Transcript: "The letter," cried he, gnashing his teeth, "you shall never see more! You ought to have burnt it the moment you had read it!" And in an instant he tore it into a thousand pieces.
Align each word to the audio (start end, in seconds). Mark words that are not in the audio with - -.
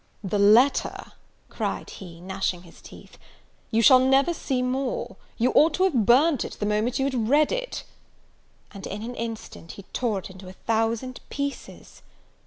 "The 0.23 0.39
letter," 0.39 1.11
cried 1.49 1.91
he, 1.91 2.19
gnashing 2.21 2.63
his 2.63 2.81
teeth, 2.81 3.19
"you 3.69 3.83
shall 3.83 3.99
never 3.99 4.33
see 4.33 4.63
more! 4.63 5.15
You 5.37 5.51
ought 5.53 5.75
to 5.75 5.83
have 5.83 6.07
burnt 6.07 6.43
it 6.43 6.53
the 6.53 6.65
moment 6.65 6.97
you 6.97 7.05
had 7.05 7.29
read 7.29 7.51
it!" 7.51 7.83
And 8.71 8.87
in 8.87 9.03
an 9.03 9.13
instant 9.13 9.73
he 9.73 9.83
tore 9.93 10.17
it 10.17 10.31
into 10.31 10.47
a 10.47 10.53
thousand 10.53 11.19
pieces. 11.29 12.01